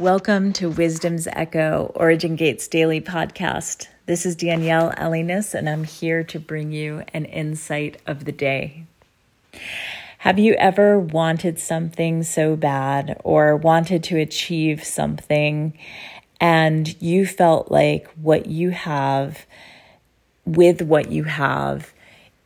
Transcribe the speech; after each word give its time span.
Welcome 0.00 0.52
to 0.54 0.70
Wisdom's 0.70 1.28
Echo, 1.28 1.92
Origin 1.94 2.34
Gates 2.34 2.66
Daily 2.66 3.00
Podcast. 3.00 3.86
This 4.06 4.26
is 4.26 4.34
Danielle 4.34 4.92
Elliness, 4.96 5.54
and 5.54 5.68
I'm 5.68 5.84
here 5.84 6.24
to 6.24 6.40
bring 6.40 6.72
you 6.72 7.04
an 7.14 7.26
insight 7.26 8.02
of 8.04 8.24
the 8.24 8.32
day. 8.32 8.86
Have 10.18 10.36
you 10.36 10.54
ever 10.54 10.98
wanted 10.98 11.60
something 11.60 12.24
so 12.24 12.56
bad 12.56 13.20
or 13.22 13.54
wanted 13.54 14.02
to 14.04 14.18
achieve 14.18 14.82
something, 14.82 15.78
and 16.40 17.00
you 17.00 17.24
felt 17.24 17.70
like 17.70 18.08
what 18.20 18.46
you 18.46 18.70
have, 18.70 19.46
with 20.44 20.82
what 20.82 21.12
you 21.12 21.22
have, 21.22 21.92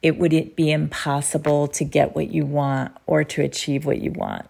it 0.03 0.19
would 0.19 0.55
be 0.55 0.71
impossible 0.71 1.67
to 1.69 1.85
get 1.87 2.15
what 2.15 2.31
you 2.31 2.45
want 2.45 2.95
or 3.07 3.25
to 3.25 3.41
achieve 3.41 3.87
what 3.87 4.03
you 4.03 4.11
want? 4.11 4.45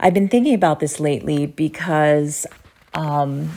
I've 0.00 0.14
been 0.14 0.28
thinking 0.28 0.54
about 0.54 0.78
this 0.78 1.00
lately 1.00 1.46
because 1.46 2.46
um, 2.94 3.50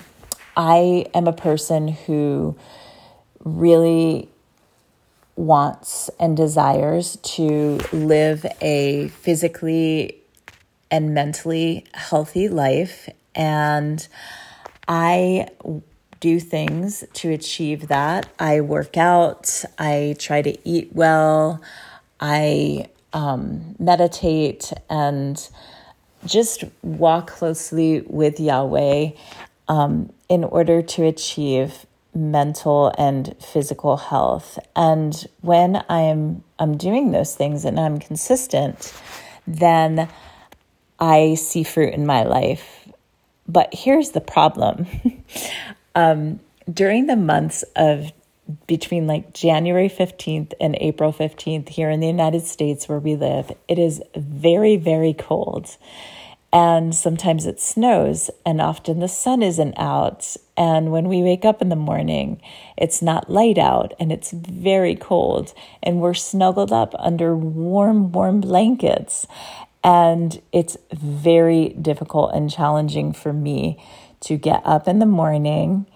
I 0.57 1.05
am 1.13 1.27
a 1.27 1.33
person 1.33 1.89
who 1.89 2.57
really 3.43 4.27
wants 5.35 6.09
and 6.19 6.35
desires 6.35 7.17
to 7.23 7.79
live 7.91 8.45
a 8.59 9.09
physically 9.09 10.17
and 10.89 11.13
mentally 11.13 11.85
healthy 11.93 12.49
life. 12.49 13.07
And 13.35 14.05
I 14.87 15.47
do 16.19 16.39
things 16.39 17.03
to 17.13 17.31
achieve 17.31 17.87
that. 17.87 18.27
I 18.39 18.61
work 18.61 18.97
out, 18.97 19.63
I 19.77 20.15
try 20.17 20.41
to 20.41 20.57
eat 20.67 20.89
well, 20.93 21.61
I 22.19 22.89
um, 23.13 23.75
meditate, 23.79 24.73
and 24.89 25.49
just 26.25 26.63
walk 26.81 27.27
closely 27.27 28.01
with 28.01 28.39
Yahweh 28.39 29.11
um, 29.67 30.11
in 30.29 30.43
order 30.43 30.81
to 30.81 31.05
achieve 31.05 31.85
mental 32.13 32.93
and 32.97 33.35
physical 33.39 33.97
health. 33.97 34.59
And 34.75 35.27
when 35.41 35.83
I'm 35.89 36.43
I'm 36.59 36.77
doing 36.77 37.11
those 37.11 37.35
things 37.35 37.65
and 37.65 37.79
I'm 37.79 37.99
consistent, 37.99 38.93
then 39.47 40.09
I 40.99 41.35
see 41.35 41.63
fruit 41.63 41.93
in 41.93 42.05
my 42.05 42.23
life. 42.23 42.87
But 43.47 43.73
here's 43.73 44.11
the 44.11 44.21
problem. 44.21 44.85
um, 45.95 46.39
during 46.71 47.07
the 47.07 47.15
months 47.15 47.63
of 47.75 48.11
between 48.67 49.07
like 49.07 49.33
January 49.33 49.89
15th 49.89 50.53
and 50.59 50.77
April 50.79 51.11
15th 51.11 51.69
here 51.69 51.89
in 51.89 51.99
the 51.99 52.07
United 52.07 52.45
States 52.45 52.87
where 52.87 52.99
we 52.99 53.15
live, 53.15 53.51
it 53.67 53.79
is 53.79 54.01
very, 54.15 54.77
very 54.77 55.13
cold. 55.13 55.77
And 56.53 56.93
sometimes 56.93 57.45
it 57.45 57.61
snows, 57.61 58.29
and 58.45 58.59
often 58.59 58.99
the 58.99 59.07
sun 59.07 59.41
isn't 59.41 59.73
out. 59.77 60.35
And 60.57 60.91
when 60.91 61.07
we 61.07 61.23
wake 61.23 61.45
up 61.45 61.61
in 61.61 61.69
the 61.69 61.77
morning, 61.77 62.41
it's 62.77 63.01
not 63.01 63.29
light 63.29 63.57
out 63.57 63.93
and 63.99 64.11
it's 64.11 64.31
very 64.31 64.95
cold, 64.95 65.53
and 65.81 66.01
we're 66.01 66.13
snuggled 66.13 66.73
up 66.73 66.93
under 66.99 67.37
warm, 67.37 68.11
warm 68.11 68.41
blankets. 68.41 69.25
And 69.83 70.41
it's 70.51 70.77
very 70.91 71.69
difficult 71.69 72.33
and 72.33 72.51
challenging 72.51 73.13
for 73.13 73.31
me 73.31 73.81
to 74.21 74.37
get 74.37 74.61
up 74.65 74.87
in 74.87 74.99
the 74.99 75.05
morning 75.05 75.87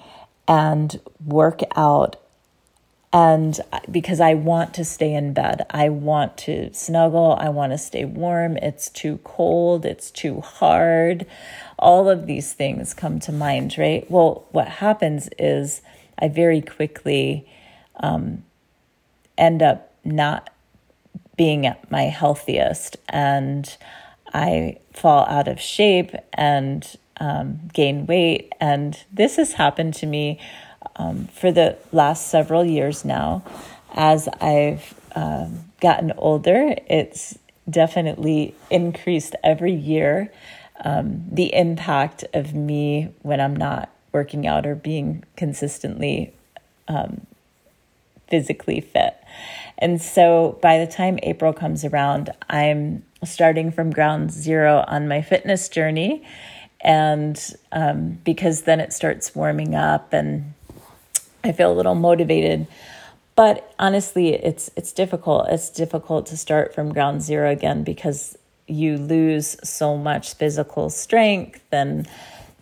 and 0.47 0.99
work 1.23 1.61
out 1.75 2.15
and 3.15 3.61
because 3.89 4.19
I 4.19 4.33
want 4.33 4.73
to 4.73 4.83
stay 4.83 5.13
in 5.13 5.31
bed, 5.31 5.65
I 5.69 5.87
want 5.87 6.35
to 6.39 6.73
snuggle, 6.73 7.37
I 7.39 7.47
want 7.47 7.71
to 7.71 7.77
stay 7.77 8.03
warm. 8.03 8.57
It's 8.57 8.89
too 8.89 9.21
cold, 9.23 9.85
it's 9.85 10.11
too 10.11 10.41
hard. 10.41 11.25
All 11.79 12.09
of 12.09 12.27
these 12.27 12.51
things 12.51 12.93
come 12.93 13.21
to 13.21 13.31
mind, 13.31 13.77
right? 13.77 14.05
Well, 14.11 14.45
what 14.51 14.67
happens 14.67 15.29
is 15.39 15.81
I 16.19 16.27
very 16.27 16.59
quickly 16.59 17.47
um, 18.01 18.43
end 19.37 19.63
up 19.63 19.93
not 20.03 20.49
being 21.37 21.65
at 21.65 21.89
my 21.89 22.03
healthiest 22.03 22.97
and 23.07 23.77
I 24.33 24.79
fall 24.91 25.25
out 25.27 25.47
of 25.47 25.61
shape 25.61 26.11
and 26.33 26.85
um, 27.21 27.69
gain 27.73 28.07
weight. 28.07 28.51
And 28.59 29.01
this 29.09 29.37
has 29.37 29.53
happened 29.53 29.93
to 29.95 30.05
me 30.05 30.37
um, 30.95 31.27
for 31.27 31.51
the 31.51 31.77
last 31.91 32.27
several 32.27 32.65
years 32.65 33.05
now. 33.05 33.43
As 33.93 34.27
I've 34.41 34.93
um, 35.15 35.65
gotten 35.79 36.13
older, 36.17 36.75
it's 36.87 37.37
definitely 37.69 38.55
increased 38.69 39.35
every 39.43 39.73
year. 39.73 40.31
Um, 40.83 41.23
the 41.31 41.53
impact 41.53 42.25
of 42.33 42.53
me 42.53 43.13
when 43.21 43.39
I'm 43.39 43.55
not 43.55 43.89
working 44.11 44.45
out 44.45 44.65
or 44.65 44.75
being 44.75 45.23
consistently 45.35 46.33
um, 46.87 47.25
physically 48.29 48.81
fit. 48.81 49.15
And 49.77 50.01
so 50.01 50.57
by 50.61 50.77
the 50.77 50.87
time 50.87 51.19
April 51.23 51.53
comes 51.53 51.83
around, 51.83 52.31
I'm 52.49 53.03
starting 53.23 53.71
from 53.71 53.91
ground 53.91 54.31
zero 54.31 54.83
on 54.87 55.07
my 55.07 55.21
fitness 55.21 55.69
journey. 55.69 56.23
And 56.81 57.39
um, 57.71 58.19
because 58.23 58.63
then 58.63 58.79
it 58.79 58.93
starts 58.93 59.35
warming 59.35 59.75
up 59.75 60.13
and 60.13 60.53
I 61.45 61.51
feel 61.51 61.71
a 61.71 61.73
little 61.73 61.95
motivated. 61.95 62.67
But 63.35 63.73
honestly, 63.77 64.33
it's 64.33 64.71
it's 64.75 64.91
difficult. 64.91 65.47
It's 65.49 65.69
difficult 65.69 66.25
to 66.27 66.37
start 66.37 66.73
from 66.73 66.93
ground 66.93 67.21
zero 67.21 67.51
again 67.51 67.83
because 67.83 68.37
you 68.67 68.97
lose 68.97 69.57
so 69.63 69.97
much 69.97 70.33
physical 70.33 70.89
strength 70.89 71.61
and 71.71 72.07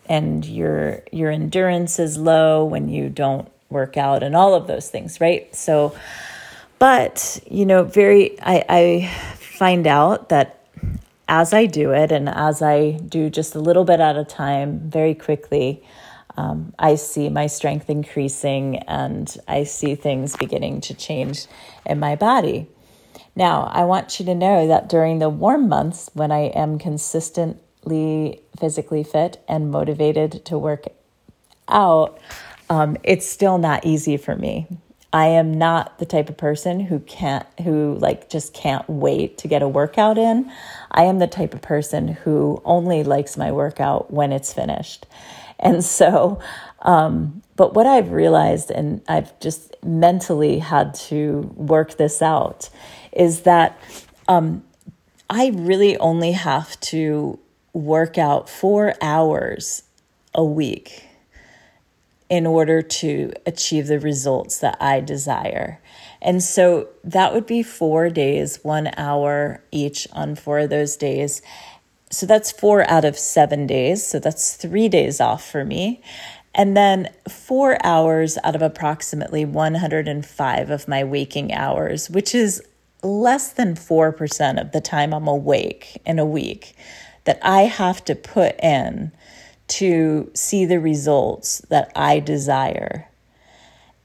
and 0.09 0.45
your 0.45 1.03
your 1.11 1.31
endurance 1.31 1.99
is 1.99 2.17
low 2.17 2.65
when 2.65 2.89
you 2.89 3.09
don't 3.09 3.49
work 3.69 3.97
out 3.97 4.23
and 4.23 4.35
all 4.35 4.53
of 4.53 4.67
those 4.67 4.89
things, 4.89 5.21
right? 5.21 5.53
So 5.55 5.95
but, 6.83 7.39
you 7.49 7.65
know, 7.65 7.83
very 7.83 8.37
I, 8.41 8.65
I 8.67 9.07
find 9.37 9.87
out 9.87 10.27
that 10.27 10.65
as 11.29 11.53
I 11.53 11.65
do 11.65 11.91
it 11.91 12.11
and 12.11 12.27
as 12.27 12.61
I 12.61 12.91
do 12.91 13.29
just 13.29 13.55
a 13.55 13.59
little 13.59 13.85
bit 13.85 14.01
at 14.01 14.17
a 14.17 14.25
time, 14.25 14.79
very 14.89 15.15
quickly, 15.15 15.81
um, 16.35 16.73
I 16.79 16.95
see 16.95 17.29
my 17.29 17.47
strength 17.47 17.89
increasing 17.89 18.77
and 18.79 19.35
I 19.47 19.63
see 19.63 19.95
things 19.95 20.35
beginning 20.35 20.81
to 20.81 20.93
change 20.93 21.45
in 21.85 21.99
my 21.99 22.15
body. 22.15 22.67
Now, 23.35 23.63
I 23.63 23.85
want 23.85 24.19
you 24.19 24.25
to 24.25 24.35
know 24.35 24.67
that 24.67 24.89
during 24.89 25.19
the 25.19 25.29
warm 25.29 25.67
months, 25.67 26.09
when 26.13 26.31
I 26.31 26.45
am 26.47 26.77
consistently 26.77 28.41
physically 28.59 29.03
fit 29.03 29.43
and 29.47 29.71
motivated 29.71 30.45
to 30.45 30.57
work 30.57 30.85
out, 31.67 32.19
um, 32.69 32.97
it's 33.03 33.27
still 33.27 33.57
not 33.57 33.85
easy 33.85 34.17
for 34.17 34.35
me. 34.35 34.67
I 35.13 35.27
am 35.27 35.53
not 35.53 35.99
the 35.99 36.07
type 36.07 36.27
of 36.27 36.37
person 36.37 36.79
who 36.79 36.99
can't, 36.99 37.45
who 37.63 37.95
like 37.99 38.29
just 38.31 38.51
can't 38.53 38.89
wait 38.89 39.37
to 39.37 39.47
get 39.47 39.61
a 39.61 39.67
workout 39.67 40.17
in. 40.17 40.51
I 40.89 41.03
am 41.03 41.19
the 41.19 41.27
type 41.27 41.53
of 41.53 41.61
person 41.61 42.07
who 42.07 42.59
only 42.65 43.03
likes 43.03 43.37
my 43.37 43.51
workout 43.51 44.11
when 44.11 44.33
it's 44.33 44.51
finished. 44.51 45.05
And 45.59 45.85
so, 45.85 46.39
um, 46.81 47.43
but 47.55 47.75
what 47.75 47.85
I've 47.85 48.11
realized, 48.11 48.71
and 48.71 49.01
I've 49.07 49.39
just 49.39 49.75
mentally 49.85 50.57
had 50.57 50.95
to 50.95 51.41
work 51.55 51.97
this 51.97 52.23
out, 52.23 52.69
is 53.11 53.41
that 53.41 53.79
um, 54.27 54.63
I 55.29 55.51
really 55.53 55.95
only 55.97 56.31
have 56.31 56.79
to 56.81 57.37
work 57.71 58.17
out 58.17 58.49
four 58.49 58.95
hours 58.99 59.83
a 60.33 60.43
week 60.43 61.07
in 62.33 62.47
order 62.47 62.81
to 62.81 63.31
achieve 63.45 63.85
the 63.85 63.99
results 63.99 64.57
that 64.57 64.75
I 64.81 65.01
desire. 65.01 65.79
And 66.19 66.41
so 66.41 66.87
that 67.03 67.31
would 67.31 67.45
be 67.45 67.61
four 67.61 68.09
days, 68.09 68.57
one 68.63 68.89
hour 68.97 69.63
each 69.71 70.07
on 70.13 70.33
four 70.33 70.57
of 70.57 70.71
those 70.71 70.95
days. 70.95 71.43
So 72.09 72.25
that's 72.25 72.51
four 72.51 72.89
out 72.89 73.05
of 73.05 73.19
seven 73.19 73.67
days. 73.67 74.03
So 74.03 74.17
that's 74.17 74.55
three 74.55 74.89
days 74.89 75.21
off 75.21 75.47
for 75.47 75.63
me. 75.63 76.01
And 76.55 76.75
then 76.75 77.11
four 77.29 77.77
hours 77.85 78.39
out 78.43 78.55
of 78.55 78.63
approximately 78.63 79.45
105 79.45 80.71
of 80.71 80.87
my 80.87 81.03
waking 81.03 81.53
hours, 81.53 82.09
which 82.09 82.33
is 82.33 82.63
less 83.03 83.53
than 83.53 83.75
4% 83.75 84.59
of 84.59 84.71
the 84.71 84.81
time 84.81 85.13
I'm 85.13 85.27
awake 85.27 86.01
in 86.03 86.17
a 86.17 86.25
week, 86.25 86.75
that 87.25 87.37
I 87.43 87.61
have 87.65 88.03
to 88.05 88.15
put 88.15 88.59
in 88.59 89.11
to 89.79 90.29
see 90.33 90.65
the 90.65 90.79
results 90.79 91.59
that 91.69 91.91
I 91.95 92.19
desire. 92.19 93.07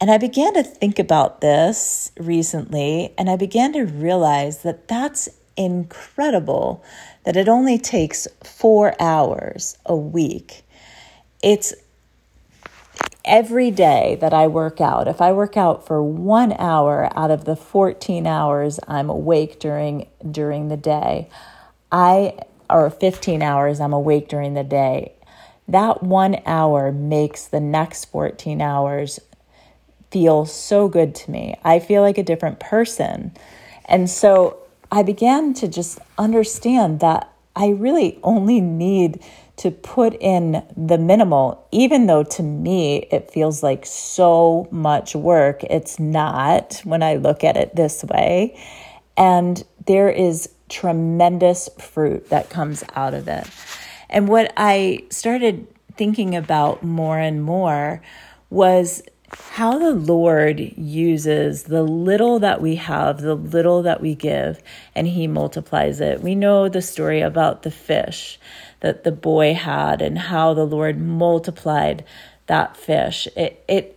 And 0.00 0.10
I 0.10 0.18
began 0.18 0.54
to 0.54 0.62
think 0.62 0.98
about 0.98 1.40
this 1.40 2.12
recently, 2.18 3.12
and 3.18 3.28
I 3.28 3.36
began 3.36 3.72
to 3.72 3.82
realize 3.82 4.62
that 4.62 4.88
that's 4.88 5.28
incredible 5.56 6.84
that 7.24 7.36
it 7.36 7.48
only 7.48 7.78
takes 7.78 8.28
four 8.44 8.94
hours 9.02 9.76
a 9.84 9.96
week. 9.96 10.62
It's 11.42 11.74
every 13.24 13.70
day 13.70 14.16
that 14.20 14.32
I 14.32 14.46
work 14.46 14.80
out. 14.80 15.06
If 15.08 15.20
I 15.20 15.32
work 15.32 15.56
out 15.56 15.86
for 15.86 16.02
one 16.02 16.54
hour 16.54 17.10
out 17.14 17.30
of 17.30 17.44
the 17.44 17.56
14 17.56 18.26
hours 18.26 18.80
I'm 18.88 19.10
awake 19.10 19.60
during 19.60 20.06
during 20.30 20.68
the 20.68 20.76
day, 20.76 21.28
I 21.92 22.38
or 22.70 22.88
15 22.88 23.42
hours 23.42 23.80
I'm 23.80 23.92
awake 23.92 24.28
during 24.28 24.54
the 24.54 24.64
day, 24.64 25.12
that 25.68 26.02
one 26.02 26.40
hour 26.46 26.90
makes 26.90 27.46
the 27.46 27.60
next 27.60 28.06
14 28.06 28.60
hours 28.60 29.20
feel 30.10 30.46
so 30.46 30.88
good 30.88 31.14
to 31.14 31.30
me. 31.30 31.58
I 31.62 31.78
feel 31.78 32.02
like 32.02 32.18
a 32.18 32.22
different 32.22 32.60
person. 32.60 33.32
And 33.84 34.08
so 34.08 34.58
I 34.90 35.02
began 35.02 35.52
to 35.54 35.68
just 35.68 35.98
understand 36.16 37.00
that 37.00 37.30
I 37.54 37.68
really 37.68 38.18
only 38.22 38.60
need 38.60 39.22
to 39.56 39.70
put 39.70 40.14
in 40.20 40.62
the 40.76 40.96
minimal, 40.96 41.66
even 41.72 42.06
though 42.06 42.22
to 42.22 42.42
me 42.42 43.08
it 43.10 43.30
feels 43.30 43.62
like 43.62 43.84
so 43.84 44.68
much 44.70 45.16
work. 45.16 45.64
It's 45.64 45.98
not 45.98 46.80
when 46.84 47.02
I 47.02 47.16
look 47.16 47.42
at 47.42 47.56
it 47.56 47.74
this 47.74 48.04
way. 48.04 48.58
And 49.16 49.64
there 49.86 50.08
is 50.08 50.48
tremendous 50.68 51.68
fruit 51.78 52.28
that 52.30 52.50
comes 52.50 52.84
out 52.94 53.14
of 53.14 53.26
it. 53.26 53.46
And 54.10 54.28
what 54.28 54.52
I 54.56 55.04
started 55.10 55.66
thinking 55.96 56.34
about 56.34 56.82
more 56.82 57.18
and 57.18 57.42
more 57.42 58.02
was 58.50 59.02
how 59.30 59.78
the 59.78 59.92
Lord 59.92 60.60
uses 60.76 61.64
the 61.64 61.82
little 61.82 62.38
that 62.38 62.62
we 62.62 62.76
have, 62.76 63.20
the 63.20 63.34
little 63.34 63.82
that 63.82 64.00
we 64.00 64.14
give, 64.14 64.62
and 64.94 65.06
He 65.06 65.26
multiplies 65.26 66.00
it. 66.00 66.22
We 66.22 66.34
know 66.34 66.68
the 66.68 66.80
story 66.80 67.20
about 67.20 67.62
the 67.62 67.70
fish 67.70 68.38
that 68.80 69.04
the 69.04 69.12
boy 69.12 69.54
had 69.54 70.00
and 70.00 70.18
how 70.18 70.54
the 70.54 70.64
Lord 70.64 70.98
multiplied 70.98 72.04
that 72.46 72.76
fish. 72.76 73.28
It, 73.36 73.62
it 73.68 73.94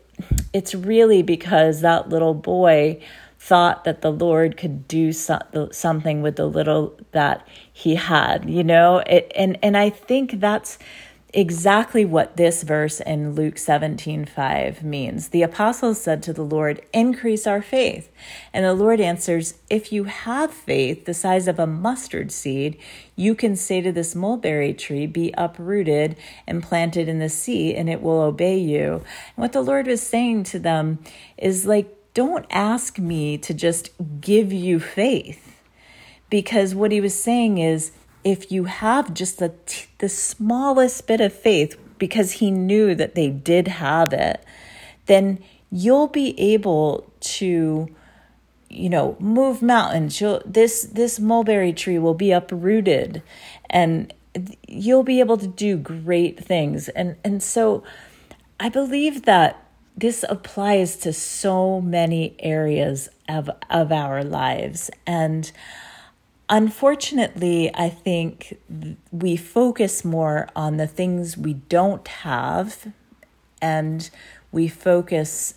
it's 0.53 0.75
really 0.75 1.23
because 1.23 1.81
that 1.81 2.09
little 2.09 2.33
boy 2.33 3.01
thought 3.39 3.85
that 3.85 4.01
the 4.01 4.11
Lord 4.11 4.57
could 4.57 4.87
do 4.87 5.13
so, 5.13 5.39
something 5.71 6.21
with 6.21 6.35
the 6.35 6.45
little 6.45 6.99
that 7.11 7.47
he 7.81 7.95
had, 7.95 8.47
you 8.47 8.63
know? 8.63 8.99
It, 8.99 9.31
and 9.35 9.57
and 9.63 9.75
I 9.75 9.89
think 9.89 10.39
that's 10.39 10.77
exactly 11.33 12.03
what 12.03 12.37
this 12.37 12.61
verse 12.61 12.99
in 12.99 13.33
Luke 13.33 13.57
17 13.57 14.25
5 14.25 14.83
means. 14.83 15.29
The 15.29 15.41
apostles 15.41 15.99
said 15.99 16.21
to 16.23 16.33
the 16.33 16.43
Lord, 16.43 16.81
Increase 16.93 17.47
our 17.47 17.61
faith. 17.61 18.11
And 18.53 18.63
the 18.63 18.75
Lord 18.75 19.01
answers, 19.01 19.55
If 19.67 19.91
you 19.91 20.03
have 20.03 20.51
faith 20.51 21.05
the 21.05 21.15
size 21.15 21.47
of 21.47 21.57
a 21.57 21.65
mustard 21.65 22.31
seed, 22.31 22.77
you 23.15 23.33
can 23.33 23.55
say 23.55 23.81
to 23.81 23.91
this 23.91 24.13
mulberry 24.13 24.75
tree, 24.75 25.07
Be 25.07 25.33
uprooted 25.35 26.17
and 26.45 26.61
planted 26.61 27.09
in 27.09 27.17
the 27.17 27.29
sea, 27.29 27.73
and 27.73 27.89
it 27.89 28.01
will 28.03 28.21
obey 28.21 28.59
you. 28.59 28.93
And 28.93 29.37
what 29.37 29.53
the 29.53 29.61
Lord 29.61 29.87
was 29.87 30.03
saying 30.03 30.43
to 30.45 30.59
them 30.59 30.99
is 31.37 31.65
like, 31.65 32.13
Don't 32.13 32.45
ask 32.51 32.99
me 32.99 33.39
to 33.39 33.55
just 33.55 33.89
give 34.19 34.53
you 34.53 34.79
faith. 34.79 35.50
Because 36.31 36.73
what 36.73 36.91
he 36.91 36.99
was 36.99 37.13
saying 37.13 37.59
is, 37.59 37.91
if 38.23 38.51
you 38.51 38.63
have 38.63 39.13
just 39.13 39.37
the, 39.37 39.53
the 39.99 40.09
smallest 40.09 41.05
bit 41.05 41.21
of 41.21 41.31
faith, 41.33 41.77
because 41.99 42.31
he 42.33 42.49
knew 42.49 42.95
that 42.95 43.13
they 43.13 43.29
did 43.29 43.67
have 43.67 44.11
it, 44.13 44.43
then 45.05 45.37
you'll 45.71 46.07
be 46.07 46.39
able 46.39 47.11
to 47.19 47.87
you 48.69 48.89
know 48.89 49.15
move 49.19 49.61
mountains. 49.61 50.19
You'll, 50.19 50.41
this 50.45 50.83
this 50.83 51.19
mulberry 51.19 51.73
tree 51.73 51.99
will 51.99 52.13
be 52.13 52.31
uprooted 52.31 53.21
and 53.69 54.13
you'll 54.67 55.03
be 55.03 55.19
able 55.19 55.37
to 55.37 55.47
do 55.47 55.77
great 55.77 56.43
things. 56.43 56.89
And 56.89 57.15
and 57.23 57.43
so 57.43 57.83
i 58.59 58.69
believe 58.69 59.23
that 59.23 59.63
this 59.97 60.23
applies 60.29 60.95
to 60.95 61.11
so 61.11 61.81
many 61.81 62.35
areas 62.39 63.09
of 63.29 63.49
of 63.69 63.91
our 63.91 64.23
lives. 64.23 64.89
And 65.05 65.51
Unfortunately, 66.53 67.73
I 67.73 67.87
think 67.87 68.59
we 69.09 69.37
focus 69.37 70.03
more 70.03 70.49
on 70.53 70.75
the 70.75 70.85
things 70.85 71.37
we 71.37 71.53
don't 71.53 72.05
have 72.09 72.91
and 73.61 74.09
we 74.51 74.67
focus 74.67 75.53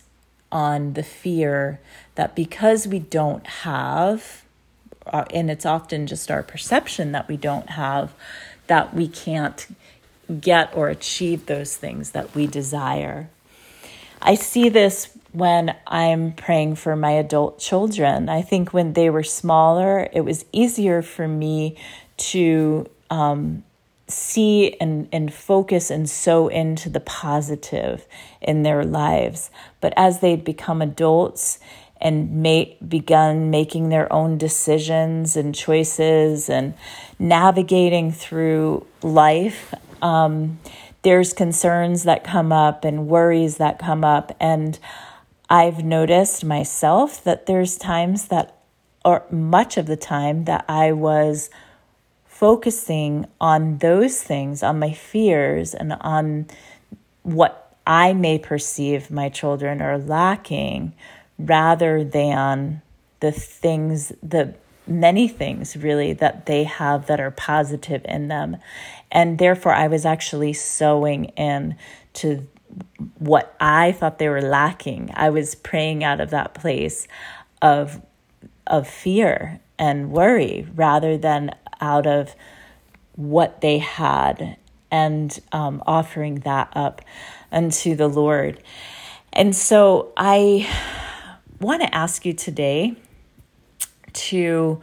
on 0.53 0.93
the 0.93 1.03
fear 1.03 1.81
that 2.15 2.33
because 2.33 2.87
we 2.87 2.99
don't 2.99 3.45
have, 3.45 4.45
uh, 5.05 5.25
and 5.33 5.51
it's 5.51 5.65
often 5.65 6.07
just 6.07 6.31
our 6.31 6.41
perception 6.41 7.11
that 7.11 7.27
we 7.27 7.35
don't 7.35 7.71
have, 7.71 8.13
that 8.67 8.93
we 8.93 9.09
can't 9.09 9.67
get 10.39 10.73
or 10.73 10.87
achieve 10.87 11.47
those 11.47 11.75
things 11.75 12.11
that 12.11 12.33
we 12.33 12.47
desire. 12.47 13.29
I 14.21 14.35
see 14.35 14.69
this 14.69 15.14
when 15.35 15.75
I'm 15.85 16.33
praying 16.33 16.75
for 16.75 16.95
my 16.95 17.11
adult 17.11 17.59
children. 17.59 18.29
I 18.29 18.41
think 18.41 18.73
when 18.73 18.93
they 18.93 19.09
were 19.09 19.23
smaller, 19.23 20.07
it 20.13 20.21
was 20.21 20.45
easier 20.51 21.01
for 21.01 21.27
me 21.27 21.77
to 22.17 22.87
um, 23.09 23.63
see 24.07 24.75
and, 24.79 25.07
and 25.11 25.33
focus 25.33 25.89
and 25.89 26.09
sow 26.09 26.47
into 26.47 26.89
the 26.89 26.99
positive 26.99 28.05
in 28.41 28.63
their 28.63 28.83
lives. 28.83 29.49
But 29.81 29.93
as 29.97 30.19
they 30.19 30.35
become 30.35 30.81
adults 30.81 31.59
and 31.99 32.43
make, 32.43 32.77
begun 32.87 33.49
making 33.49 33.89
their 33.89 34.11
own 34.11 34.37
decisions 34.37 35.35
and 35.35 35.55
choices 35.55 36.49
and 36.49 36.73
navigating 37.17 38.11
through 38.11 38.85
life, 39.01 39.73
um, 40.01 40.59
there's 41.01 41.33
concerns 41.33 42.03
that 42.03 42.23
come 42.23 42.51
up 42.51 42.83
and 42.83 43.07
worries 43.07 43.57
that 43.57 43.79
come 43.79 44.03
up. 44.03 44.35
And 44.39 44.77
I've 45.49 45.83
noticed 45.83 46.43
myself 46.43 47.23
that 47.23 47.45
there's 47.45 47.77
times 47.77 48.27
that, 48.29 48.57
or 49.03 49.23
much 49.29 49.77
of 49.77 49.85
the 49.85 49.97
time, 49.97 50.45
that 50.45 50.65
I 50.67 50.91
was 50.91 51.49
focusing 52.25 53.27
on 53.39 53.77
those 53.77 54.21
things, 54.21 54.63
on 54.63 54.79
my 54.79 54.91
fears, 54.91 55.73
and 55.73 55.93
on 56.01 56.47
what 57.23 57.75
I 57.87 58.13
may 58.13 58.39
perceive 58.39 59.11
my 59.11 59.29
children 59.29 59.81
are 59.81 59.97
lacking, 59.97 60.93
rather 61.37 62.03
than 62.03 62.81
the 63.19 63.31
things, 63.31 64.11
the 64.23 64.55
many 64.87 65.27
things 65.27 65.75
really 65.77 66.13
that 66.13 66.45
they 66.45 66.63
have 66.63 67.07
that 67.07 67.19
are 67.19 67.31
positive 67.31 68.01
in 68.05 68.27
them. 68.27 68.57
And 69.11 69.37
therefore, 69.37 69.73
I 69.73 69.87
was 69.87 70.05
actually 70.05 70.53
sowing 70.53 71.25
in 71.25 71.75
to 72.13 72.47
what 73.19 73.55
I 73.59 73.91
thought 73.91 74.19
they 74.19 74.29
were 74.29 74.41
lacking. 74.41 75.11
I 75.13 75.29
was 75.29 75.55
praying 75.55 76.03
out 76.03 76.19
of 76.19 76.29
that 76.31 76.53
place 76.53 77.07
of 77.61 78.01
of 78.67 78.87
fear 78.87 79.59
and 79.77 80.11
worry 80.11 80.67
rather 80.75 81.17
than 81.17 81.51
out 81.79 82.07
of 82.07 82.35
what 83.15 83.61
they 83.61 83.77
had 83.77 84.57
and 84.91 85.39
um, 85.51 85.83
offering 85.85 86.35
that 86.39 86.71
up 86.75 87.01
unto 87.51 87.95
the 87.95 88.07
Lord. 88.07 88.61
And 89.33 89.55
so 89.55 90.13
I 90.17 90.67
want 91.59 91.81
to 91.81 91.93
ask 91.93 92.25
you 92.25 92.33
today 92.33 92.95
to 94.13 94.81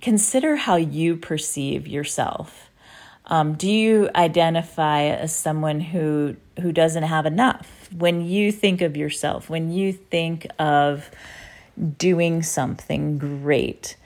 consider 0.00 0.56
how 0.56 0.76
you 0.76 1.16
perceive 1.16 1.86
yourself. 1.86 2.69
Um, 3.30 3.54
do 3.54 3.70
you 3.70 4.10
identify 4.14 5.04
as 5.04 5.34
someone 5.34 5.80
who 5.80 6.36
who 6.60 6.72
doesn't 6.72 7.04
have 7.04 7.26
enough? 7.26 7.88
When 7.96 8.26
you 8.26 8.50
think 8.50 8.82
of 8.82 8.96
yourself, 8.96 9.48
when 9.48 9.70
you 9.70 9.92
think 9.92 10.48
of 10.58 11.10
doing 11.96 12.42
something 12.42 13.18
great, 13.18 13.96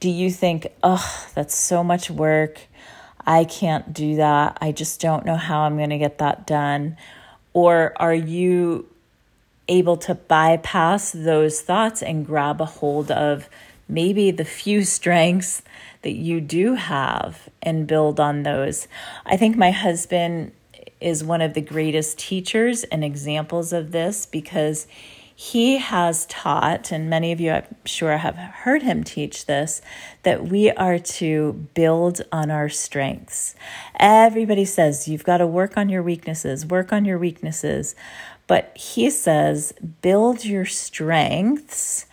do 0.00 0.08
you 0.08 0.30
think, 0.30 0.66
"Oh, 0.82 1.26
that's 1.34 1.54
so 1.54 1.84
much 1.84 2.10
work. 2.10 2.62
I 3.26 3.44
can't 3.44 3.92
do 3.92 4.16
that. 4.16 4.56
I 4.62 4.72
just 4.72 4.98
don't 4.98 5.26
know 5.26 5.36
how 5.36 5.60
I'm 5.60 5.76
going 5.76 5.90
to 5.90 5.98
get 5.98 6.18
that 6.18 6.46
done." 6.46 6.96
Or 7.52 7.92
are 7.96 8.14
you 8.14 8.86
able 9.68 9.96
to 9.98 10.14
bypass 10.14 11.12
those 11.12 11.60
thoughts 11.60 12.02
and 12.02 12.26
grab 12.26 12.60
a 12.60 12.64
hold 12.64 13.10
of 13.10 13.48
maybe 13.90 14.30
the 14.30 14.44
few 14.44 14.84
strengths 14.84 15.62
that 16.02 16.12
you 16.12 16.40
do 16.40 16.74
have 16.74 17.48
and 17.62 17.86
build 17.86 18.18
on 18.18 18.42
those. 18.42 18.88
I 19.26 19.36
think 19.36 19.56
my 19.56 19.70
husband 19.70 20.52
is 21.00 21.24
one 21.24 21.40
of 21.40 21.54
the 21.54 21.60
greatest 21.60 22.18
teachers 22.18 22.84
and 22.84 23.04
examples 23.04 23.72
of 23.72 23.92
this 23.92 24.26
because 24.26 24.86
he 25.34 25.78
has 25.78 26.26
taught, 26.26 26.92
and 26.92 27.08
many 27.08 27.32
of 27.32 27.40
you 27.40 27.52
I'm 27.52 27.64
sure 27.86 28.18
have 28.18 28.36
heard 28.36 28.82
him 28.82 29.02
teach 29.02 29.46
this, 29.46 29.80
that 30.22 30.48
we 30.48 30.70
are 30.70 30.98
to 30.98 31.66
build 31.72 32.20
on 32.30 32.50
our 32.50 32.68
strengths. 32.68 33.54
Everybody 33.98 34.66
says 34.66 35.08
you've 35.08 35.24
got 35.24 35.38
to 35.38 35.46
work 35.46 35.78
on 35.78 35.88
your 35.88 36.02
weaknesses, 36.02 36.66
work 36.66 36.92
on 36.92 37.06
your 37.06 37.16
weaknesses. 37.16 37.94
But 38.46 38.76
he 38.76 39.08
says, 39.08 39.72
build 40.02 40.44
your 40.44 40.66
strengths 40.66 42.04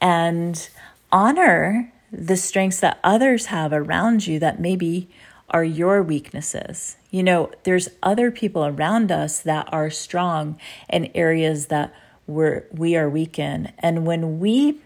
and 0.00 0.68
honor 1.14 1.92
the 2.10 2.36
strengths 2.36 2.80
that 2.80 2.98
others 3.04 3.46
have 3.46 3.72
around 3.72 4.26
you 4.26 4.40
that 4.40 4.60
maybe 4.60 5.08
are 5.48 5.64
your 5.64 6.02
weaknesses. 6.02 6.96
You 7.10 7.22
know, 7.22 7.52
there's 7.62 7.88
other 8.02 8.32
people 8.32 8.66
around 8.66 9.12
us 9.12 9.40
that 9.42 9.72
are 9.72 9.90
strong 9.90 10.58
in 10.90 11.12
areas 11.14 11.66
that 11.66 11.94
we're, 12.26 12.64
we 12.72 12.96
are 12.96 13.08
weak 13.08 13.38
in. 13.38 13.72
And 13.78 14.04
when 14.04 14.40
we 14.40 14.80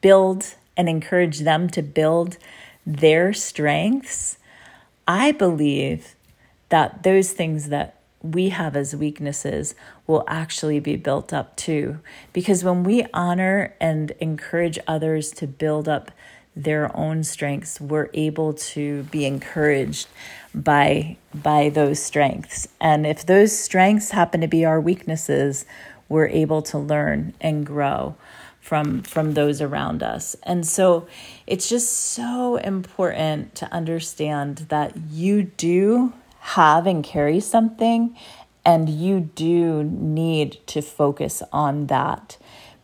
build 0.00 0.54
and 0.76 0.88
encourage 0.88 1.40
them 1.40 1.68
to 1.70 1.82
build 1.82 2.38
their 2.84 3.32
strengths, 3.32 4.38
I 5.06 5.30
believe 5.30 6.16
that 6.70 7.04
those 7.04 7.32
things 7.32 7.68
that 7.68 8.01
we 8.22 8.50
have 8.50 8.76
as 8.76 8.94
weaknesses 8.94 9.74
will 10.06 10.24
actually 10.28 10.80
be 10.80 10.96
built 10.96 11.32
up 11.32 11.56
too. 11.56 11.98
Because 12.32 12.64
when 12.64 12.84
we 12.84 13.04
honor 13.12 13.74
and 13.80 14.12
encourage 14.20 14.78
others 14.86 15.30
to 15.32 15.46
build 15.46 15.88
up 15.88 16.10
their 16.54 16.94
own 16.96 17.24
strengths, 17.24 17.80
we're 17.80 18.10
able 18.14 18.52
to 18.52 19.04
be 19.04 19.24
encouraged 19.24 20.08
by 20.54 21.16
by 21.34 21.70
those 21.70 22.00
strengths. 22.00 22.68
And 22.80 23.06
if 23.06 23.24
those 23.24 23.56
strengths 23.56 24.10
happen 24.10 24.42
to 24.42 24.48
be 24.48 24.64
our 24.64 24.80
weaknesses, 24.80 25.64
we're 26.08 26.28
able 26.28 26.62
to 26.62 26.78
learn 26.78 27.32
and 27.40 27.64
grow 27.64 28.16
from 28.60 29.02
from 29.02 29.34
those 29.34 29.60
around 29.60 30.02
us. 30.02 30.36
And 30.42 30.66
so 30.66 31.06
it's 31.46 31.68
just 31.68 31.90
so 31.90 32.56
important 32.56 33.54
to 33.56 33.72
understand 33.72 34.66
that 34.68 34.96
you 35.10 35.42
do 35.42 36.12
have 36.42 36.88
and 36.88 37.04
carry 37.04 37.38
something 37.38 38.16
and 38.64 38.88
you 38.88 39.20
do 39.20 39.84
need 39.84 40.58
to 40.66 40.82
focus 40.82 41.42
on 41.52 41.86
that. 41.86 42.36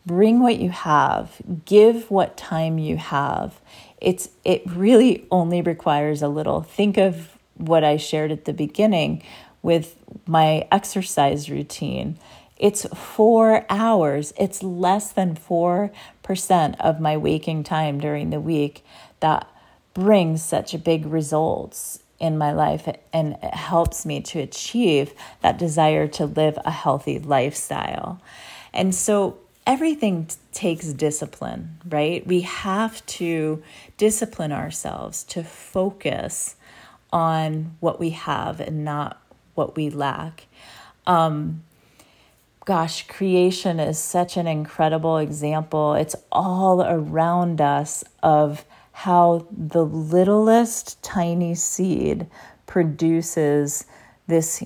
Bring 0.06 0.40
what 0.40 0.58
you 0.58 0.70
have. 0.70 1.40
Give 1.64 2.10
what 2.10 2.36
time 2.36 2.78
you 2.78 2.96
have. 2.96 3.60
It's 4.00 4.30
it 4.44 4.62
really 4.66 5.26
only 5.30 5.60
requires 5.60 6.22
a 6.22 6.28
little. 6.28 6.62
Think 6.62 6.96
of 6.96 7.36
what 7.56 7.82
i 7.82 7.96
shared 7.96 8.30
at 8.30 8.44
the 8.44 8.52
beginning 8.52 9.22
with 9.60 9.96
my 10.24 10.66
exercise 10.70 11.50
routine. 11.50 12.16
It's 12.56 12.86
4 12.86 13.66
hours. 13.68 14.32
It's 14.38 14.62
less 14.62 15.12
than 15.12 15.34
4% 15.34 15.90
of 16.80 17.00
my 17.00 17.16
waking 17.16 17.64
time 17.64 17.98
during 18.00 18.30
the 18.30 18.40
week 18.40 18.84
that 19.20 19.48
brings 19.94 20.44
such 20.44 20.82
big 20.84 21.06
results 21.06 22.04
in 22.20 22.36
my 22.36 22.52
life 22.52 22.88
and 23.12 23.36
it 23.42 23.54
helps 23.54 24.04
me 24.04 24.20
to 24.20 24.40
achieve 24.40 25.12
that 25.40 25.58
desire 25.58 26.08
to 26.08 26.26
live 26.26 26.58
a 26.64 26.70
healthy 26.70 27.18
lifestyle. 27.18 28.20
And 28.72 28.94
so 28.94 29.38
everything 29.66 30.26
t- 30.26 30.36
takes 30.52 30.92
discipline, 30.92 31.78
right? 31.88 32.26
We 32.26 32.40
have 32.40 33.04
to 33.06 33.62
discipline 33.96 34.52
ourselves 34.52 35.22
to 35.24 35.44
focus 35.44 36.56
on 37.12 37.76
what 37.80 38.00
we 38.00 38.10
have 38.10 38.60
and 38.60 38.84
not 38.84 39.20
what 39.54 39.76
we 39.76 39.90
lack. 39.90 40.46
Um, 41.06 41.62
gosh, 42.64 43.06
creation 43.06 43.80
is 43.80 43.98
such 43.98 44.36
an 44.36 44.46
incredible 44.46 45.18
example. 45.18 45.94
It's 45.94 46.16
all 46.30 46.82
around 46.82 47.60
us 47.60 48.04
of 48.22 48.64
how 48.98 49.46
the 49.56 49.84
littlest 49.84 51.00
tiny 51.04 51.54
seed 51.54 52.26
produces 52.66 53.86
this 54.26 54.64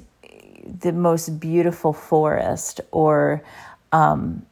the 0.80 0.90
most 0.90 1.38
beautiful 1.38 1.92
forest 1.92 2.80
or 2.92 3.42
um, 3.92 4.46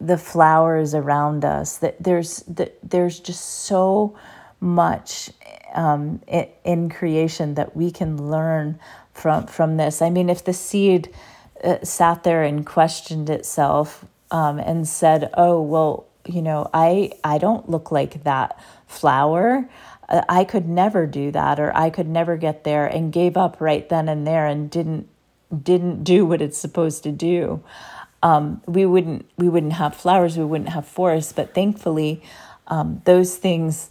the 0.00 0.16
flowers 0.16 0.94
around 0.94 1.44
us 1.44 1.78
that 1.78 2.00
there's 2.00 2.44
that 2.44 2.78
there's 2.88 3.18
just 3.18 3.44
so 3.64 4.16
much 4.60 5.30
um, 5.74 6.20
in 6.64 6.88
creation 6.88 7.54
that 7.54 7.74
we 7.74 7.90
can 7.90 8.30
learn 8.30 8.78
from 9.12 9.48
from 9.48 9.78
this. 9.78 10.00
I 10.00 10.10
mean 10.10 10.30
if 10.30 10.44
the 10.44 10.52
seed 10.52 11.12
uh, 11.64 11.82
sat 11.82 12.22
there 12.22 12.44
and 12.44 12.64
questioned 12.64 13.30
itself 13.30 14.04
um, 14.30 14.60
and 14.60 14.86
said 14.86 15.28
oh 15.34 15.60
well 15.60 16.06
you 16.32 16.42
know, 16.42 16.68
I 16.72 17.12
I 17.24 17.38
don't 17.38 17.68
look 17.68 17.90
like 17.90 18.24
that 18.24 18.58
flower. 18.86 19.68
Uh, 20.08 20.22
I 20.28 20.44
could 20.44 20.68
never 20.68 21.06
do 21.06 21.30
that 21.32 21.60
or 21.60 21.76
I 21.76 21.90
could 21.90 22.08
never 22.08 22.36
get 22.36 22.64
there 22.64 22.86
and 22.86 23.12
gave 23.12 23.36
up 23.36 23.60
right 23.60 23.88
then 23.88 24.08
and 24.08 24.26
there 24.26 24.46
and 24.46 24.70
didn't 24.70 25.08
didn't 25.62 26.04
do 26.04 26.24
what 26.24 26.40
it's 26.40 26.58
supposed 26.58 27.02
to 27.04 27.12
do. 27.12 27.62
Um, 28.22 28.62
we 28.66 28.86
wouldn't 28.86 29.28
we 29.36 29.48
wouldn't 29.48 29.74
have 29.74 29.94
flowers, 29.96 30.36
we 30.36 30.44
wouldn't 30.44 30.70
have 30.70 30.86
forests, 30.86 31.32
but 31.32 31.54
thankfully 31.54 32.22
um, 32.66 33.02
those 33.04 33.36
things 33.36 33.90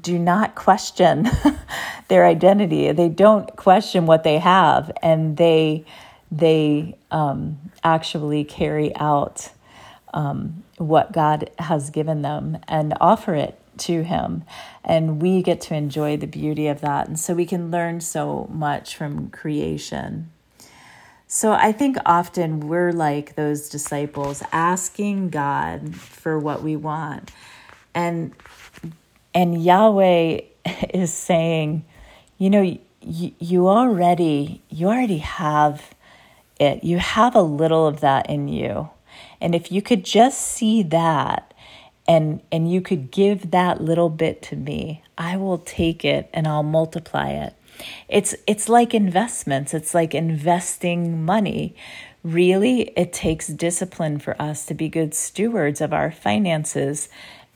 do 0.00 0.18
not 0.18 0.54
question 0.54 1.28
their 2.08 2.26
identity. 2.26 2.90
They 2.92 3.08
don't 3.08 3.54
question 3.56 4.06
what 4.06 4.24
they 4.24 4.38
have, 4.38 4.90
and 5.02 5.36
they 5.36 5.84
they 6.32 6.96
um, 7.10 7.58
actually 7.84 8.44
carry 8.44 8.94
out 8.96 9.50
um, 10.16 10.64
what 10.78 11.12
God 11.12 11.50
has 11.58 11.90
given 11.90 12.22
them 12.22 12.58
and 12.66 12.94
offer 13.00 13.34
it 13.34 13.58
to 13.78 14.02
Him. 14.02 14.44
And 14.82 15.20
we 15.20 15.42
get 15.42 15.60
to 15.62 15.74
enjoy 15.74 16.16
the 16.16 16.26
beauty 16.26 16.66
of 16.68 16.80
that. 16.80 17.06
And 17.06 17.20
so 17.20 17.34
we 17.34 17.44
can 17.44 17.70
learn 17.70 18.00
so 18.00 18.48
much 18.50 18.96
from 18.96 19.30
creation. 19.30 20.30
So 21.28 21.52
I 21.52 21.70
think 21.72 21.98
often 22.06 22.60
we're 22.60 22.92
like 22.92 23.34
those 23.34 23.68
disciples 23.68 24.42
asking 24.52 25.30
God 25.30 25.94
for 25.94 26.38
what 26.38 26.62
we 26.62 26.76
want. 26.76 27.30
And 27.94 28.32
and 29.34 29.62
Yahweh 29.62 30.40
is 30.94 31.12
saying, 31.12 31.84
you 32.38 32.48
know, 32.48 32.62
you, 33.02 33.32
you 33.38 33.68
already 33.68 34.62
you 34.70 34.86
already 34.86 35.18
have 35.18 35.94
it. 36.58 36.84
You 36.84 36.98
have 36.98 37.34
a 37.34 37.42
little 37.42 37.86
of 37.86 38.00
that 38.00 38.30
in 38.30 38.48
you. 38.48 38.88
And 39.40 39.54
if 39.54 39.70
you 39.70 39.82
could 39.82 40.04
just 40.04 40.40
see 40.40 40.82
that 40.84 41.52
and 42.08 42.40
and 42.52 42.70
you 42.70 42.80
could 42.80 43.10
give 43.10 43.50
that 43.50 43.80
little 43.80 44.10
bit 44.10 44.42
to 44.42 44.56
me, 44.56 45.02
I 45.18 45.36
will 45.36 45.58
take 45.58 46.04
it 46.04 46.30
and 46.32 46.46
I'll 46.46 46.62
multiply 46.62 47.30
it. 47.30 47.54
It's 48.08 48.34
it's 48.46 48.68
like 48.68 48.94
investments. 48.94 49.74
It's 49.74 49.94
like 49.94 50.14
investing 50.14 51.24
money. 51.24 51.74
Really, 52.22 52.92
it 52.96 53.12
takes 53.12 53.46
discipline 53.46 54.18
for 54.18 54.40
us 54.40 54.66
to 54.66 54.74
be 54.74 54.88
good 54.88 55.14
stewards 55.14 55.80
of 55.80 55.92
our 55.92 56.10
finances. 56.10 57.08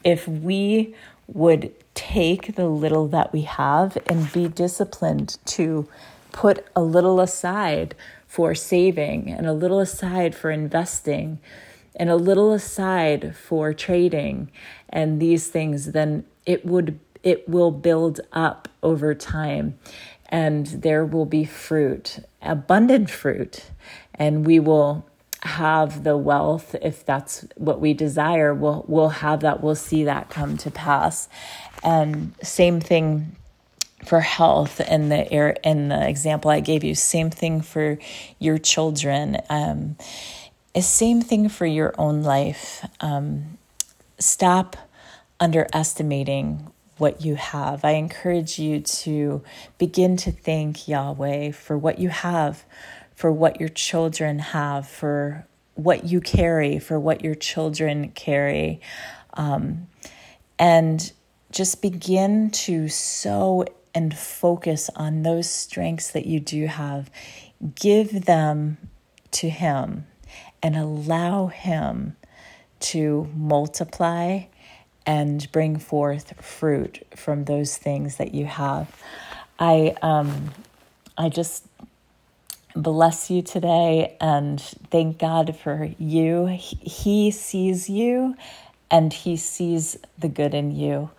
If 0.05 0.27
we 0.29 0.95
would 1.27 1.73
take 1.95 2.57
the 2.57 2.67
little 2.69 3.07
that 3.09 3.33
we 3.33 3.43
have 3.43 3.97
and 4.07 4.33
be 4.33 4.49
disciplined 4.49 5.39
to 5.45 5.89
put 6.33 6.65
a 6.75 6.83
little 6.83 7.21
aside 7.21 7.95
for 8.27 8.55
saving 8.55 9.29
and 9.31 9.47
a 9.47 9.53
little 9.53 9.81
aside 9.81 10.35
for 10.35 10.51
investing 10.51 11.39
and 11.97 12.11
a 12.11 12.16
little 12.16 12.52
aside 12.52 13.37
for 13.37 13.73
trading 13.73 14.50
and 14.88 15.20
these 15.20 15.49
things, 15.49 15.92
then 15.92 16.25
it 16.47 16.64
would 16.64 16.99
it 17.23 17.49
will 17.49 17.70
build 17.70 18.20
up 18.32 18.68
over 18.82 19.14
time 19.14 19.78
and 20.30 20.66
there 20.66 21.04
will 21.04 21.26
be 21.26 21.44
fruit, 21.44 22.20
abundant 22.40 23.11
fruit, 23.11 23.66
and 24.14 24.47
we 24.47 24.61
will 24.61 25.04
have 25.42 26.04
the 26.04 26.16
wealth 26.16 26.76
if 26.82 27.04
that's 27.04 27.47
what 27.56 27.80
we 27.80 27.94
desire 27.94 28.52
we'll 28.52 28.85
we'll 28.87 29.09
have 29.09 29.40
that 29.40 29.62
we'll 29.62 29.75
see 29.75 30.04
that 30.04 30.28
come 30.28 30.56
to 30.56 30.70
pass. 30.70 31.28
And 31.82 32.35
same 32.42 32.80
thing 32.80 33.37
for 34.04 34.20
health 34.20 34.80
in 34.80 35.09
the 35.09 35.30
air 35.32 35.56
in 35.64 35.88
the 35.88 36.09
example 36.09 36.50
I 36.50 36.61
gave 36.61 36.85
you 36.85 36.94
same 36.94 37.30
thing 37.30 37.61
for 37.62 37.99
your 38.38 38.59
children 38.59 39.38
um 39.49 39.97
same 40.79 41.21
thing 41.21 41.49
for 41.49 41.67
your 41.67 41.95
own 41.99 42.23
life. 42.23 42.87
Um, 43.00 43.59
stop 44.19 44.77
underestimating 45.41 46.71
what 46.99 47.25
you 47.25 47.35
have. 47.35 47.85
I 47.85 47.93
encourage 47.93 48.59
you 48.59 48.81
to 48.81 49.43
begin 49.79 50.17
to 50.19 50.31
thank 50.31 50.87
Yahweh 50.87 51.53
for 51.53 51.77
what 51.77 51.99
you 51.99 52.11
have, 52.11 52.65
for 53.17 53.33
what 53.33 53.59
your 53.59 53.71
children 53.71 54.39
have, 54.39 54.87
for 54.87 55.47
what 55.75 56.05
you 56.05 56.21
carry, 56.21 56.79
for 56.79 57.00
what 57.00 57.25
your 57.25 57.35
children 57.35 58.11
carry. 58.11 58.81
Um, 59.35 59.89
and 60.59 61.11
just 61.50 61.81
begin 61.83 62.50
to 62.50 62.89
sow 62.89 63.65
and 63.95 64.17
focus 64.17 64.91
on 64.95 65.23
those 65.23 65.49
strengths 65.49 66.11
that 66.12 66.27
you 66.27 66.39
do 66.39 66.67
have. 66.67 67.11
Give 67.75 68.27
them 68.27 68.77
to 69.33 69.49
Him 69.49 70.07
and 70.62 70.76
allow 70.76 71.47
Him 71.47 72.17
to 72.81 73.29
multiply 73.37 74.45
and 75.07 75.50
bring 75.52 75.79
forth 75.79 76.40
fruit 76.43 77.07
from 77.17 77.45
those 77.45 77.76
things 77.76 78.17
that 78.17 78.35
you 78.35 78.47
have. 78.47 79.02
I 79.59 79.95
um, 80.02 80.50
I 81.17 81.29
just 81.29 81.67
bless 82.75 83.31
you 83.31 83.43
today 83.43 84.17
and 84.21 84.61
thank 84.90 85.19
God 85.19 85.57
for 85.57 85.90
you. 85.99 86.47
He 86.47 87.31
sees 87.31 87.90
you 87.90 88.37
and 88.90 89.12
He 89.12 89.37
sees 89.37 89.99
the 90.19 90.29
good 90.29 90.55
in 90.55 90.71
you, 90.71 91.11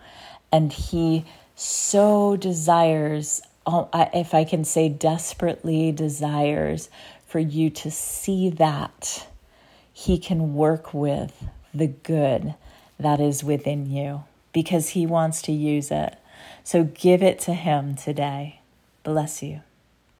and 0.50 0.72
He 0.72 1.24
so 1.54 2.36
desires. 2.36 3.42
Oh, 3.64 3.88
if 4.12 4.34
I 4.34 4.42
can 4.42 4.64
say 4.64 4.88
desperately 4.88 5.92
desires 5.92 6.90
for 7.26 7.38
you 7.38 7.70
to 7.70 7.90
see 7.92 8.50
that 8.50 9.28
he 9.92 10.18
can 10.18 10.54
work 10.54 10.94
with 10.94 11.48
the 11.74 11.86
good 11.86 12.54
that 12.98 13.20
is 13.20 13.44
within 13.44 13.90
you 13.90 14.24
because 14.52 14.90
He 14.90 15.06
wants 15.06 15.42
to 15.42 15.52
use 15.52 15.90
it. 15.90 16.16
So 16.64 16.84
give 16.84 17.22
it 17.22 17.38
to 17.40 17.54
Him 17.54 17.96
today. 17.96 18.60
Bless 19.02 19.42
you. 19.42 19.62